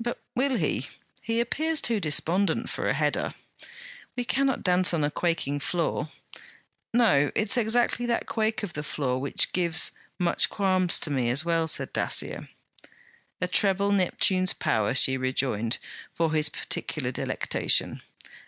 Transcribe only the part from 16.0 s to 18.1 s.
for his particular delectation.